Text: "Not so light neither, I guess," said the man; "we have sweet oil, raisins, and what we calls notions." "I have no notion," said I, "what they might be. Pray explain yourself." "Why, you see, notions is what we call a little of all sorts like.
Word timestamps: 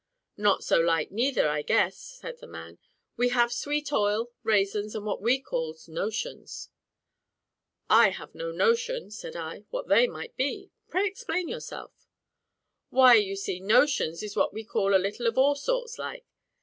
"Not 0.37 0.63
so 0.63 0.79
light 0.79 1.11
neither, 1.11 1.47
I 1.47 1.61
guess," 1.61 1.99
said 2.01 2.39
the 2.39 2.47
man; 2.47 2.79
"we 3.17 3.29
have 3.29 3.53
sweet 3.53 3.93
oil, 3.93 4.31
raisins, 4.41 4.95
and 4.95 5.05
what 5.05 5.21
we 5.21 5.39
calls 5.39 5.87
notions." 5.87 6.69
"I 7.87 8.09
have 8.09 8.33
no 8.33 8.49
notion," 8.51 9.11
said 9.11 9.35
I, 9.35 9.65
"what 9.69 9.89
they 9.89 10.07
might 10.07 10.35
be. 10.35 10.71
Pray 10.89 11.05
explain 11.05 11.47
yourself." 11.49 12.07
"Why, 12.89 13.13
you 13.13 13.35
see, 13.35 13.59
notions 13.59 14.23
is 14.23 14.35
what 14.35 14.55
we 14.55 14.63
call 14.63 14.95
a 14.95 14.97
little 14.97 15.27
of 15.27 15.37
all 15.37 15.53
sorts 15.53 15.99
like. 15.99 16.25